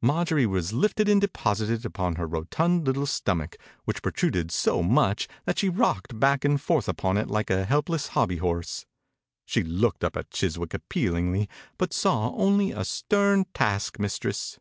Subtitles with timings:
[0.00, 3.76] Marjorie was lifted and de posited upon her rotund little 50 THE INCUBATOR BABY Stomach,
[3.84, 8.06] which protruded so much that she rocked back and forth upon it like a helpless
[8.16, 8.86] hobby horse.
[9.44, 14.58] She looked up at Chiswick appealingly but saw only a stern taskmistress.